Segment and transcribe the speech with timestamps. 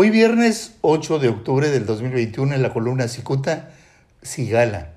[0.00, 3.72] Hoy viernes 8 de octubre del 2021 en la columna Cicuta,
[4.22, 4.92] Sigala.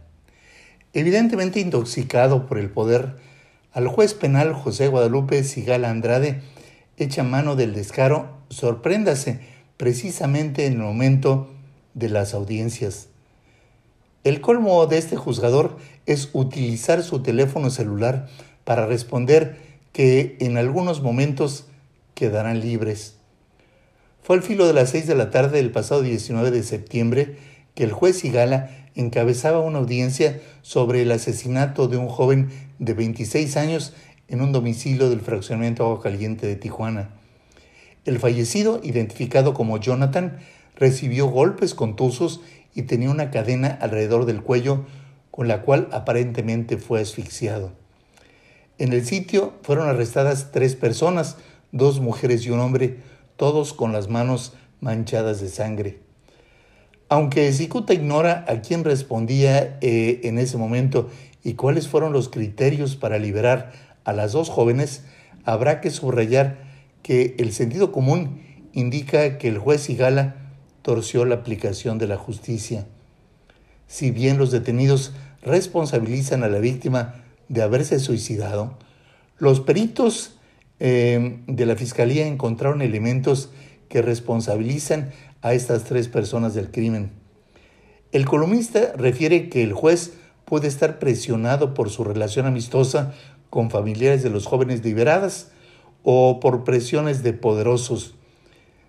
[0.93, 3.15] Evidentemente intoxicado por el poder,
[3.73, 6.43] al juez penal José Guadalupe Sigala Andrade
[6.97, 9.39] echa mano del descaro, sorpréndase
[9.75, 11.49] precisamente en el momento
[11.95, 13.07] de las audiencias.
[14.23, 18.27] El colmo de este juzgador es utilizar su teléfono celular
[18.65, 19.57] para responder
[19.93, 21.65] que en algunos momentos
[22.13, 23.15] quedarán libres.
[24.23, 27.37] Fue al filo de las seis de la tarde del pasado 19 de septiembre
[27.73, 33.57] que el juez Igala encabezaba una audiencia sobre el asesinato de un joven de 26
[33.57, 33.93] años
[34.27, 37.09] en un domicilio del fraccionamiento Agua Caliente de Tijuana.
[38.05, 40.37] El fallecido, identificado como Jonathan,
[40.75, 42.41] recibió golpes contusos
[42.75, 44.85] y tenía una cadena alrededor del cuello
[45.31, 47.71] con la cual aparentemente fue asfixiado.
[48.77, 51.37] En el sitio fueron arrestadas tres personas,
[51.71, 52.97] dos mujeres y un hombre,
[53.37, 55.99] todos con las manos manchadas de sangre.
[57.09, 61.09] Aunque Cicuta ignora a quién respondía eh, en ese momento
[61.43, 63.73] y cuáles fueron los criterios para liberar
[64.05, 65.03] a las dos jóvenes,
[65.43, 66.59] habrá que subrayar
[67.03, 68.41] que el sentido común
[68.73, 70.35] indica que el juez Igala
[70.81, 72.85] torció la aplicación de la justicia.
[73.87, 77.15] Si bien los detenidos responsabilizan a la víctima
[77.49, 78.77] de haberse suicidado,
[79.37, 80.37] los peritos
[80.83, 83.51] Em, de la Fiscalía encontraron elementos
[83.87, 85.11] que responsabilizan
[85.43, 87.11] a estas tres personas del crimen.
[88.11, 93.13] El columnista refiere que el juez puede estar presionado por su relación amistosa
[93.51, 95.51] con familiares de los jóvenes liberadas
[96.01, 98.15] o por presiones de poderosos.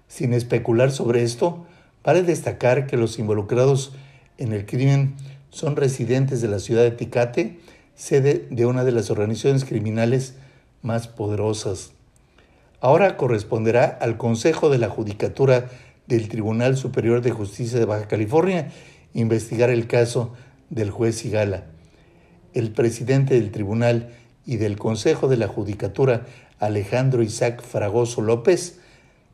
[0.09, 1.67] Sin especular sobre esto,
[2.03, 3.93] vale destacar que los involucrados
[4.39, 5.17] en el crimen
[5.51, 7.61] son residentes de la ciudad de Ticate,
[7.97, 10.37] sede de una de las organizaciones criminales
[10.83, 11.93] más poderosas.
[12.81, 15.71] Ahora corresponderá al Consejo de la Judicatura
[16.07, 18.71] del Tribunal Superior de Justicia de Baja California
[19.15, 20.35] investigar el caso
[20.71, 21.65] del juez Sigala.
[22.55, 24.11] El presidente del tribunal
[24.45, 26.27] y del Consejo de la Judicatura,
[26.59, 28.81] Alejandro Isaac Fragoso López,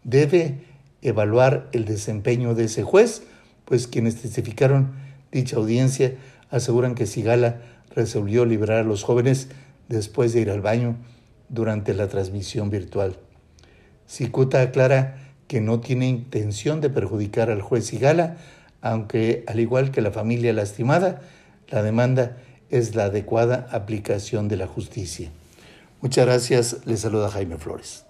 [0.05, 0.65] debe
[1.03, 3.23] evaluar el desempeño de ese juez,
[3.65, 4.93] pues quienes testificaron
[5.33, 6.15] dicha audiencia
[6.51, 7.61] aseguran que Sigala
[7.95, 9.49] resolvió liberar a los jóvenes
[9.89, 10.97] después de ir al baño
[11.49, 13.17] durante la transmisión virtual.
[14.07, 18.37] Cicuta aclara que no tiene intención de perjudicar al juez Sigala,
[18.81, 21.23] aunque al igual que la familia lastimada,
[21.69, 22.37] la demanda
[22.71, 25.31] es la adecuada aplicación de la justicia.
[26.01, 28.08] Muchas gracias, le saluda Jaime Flores.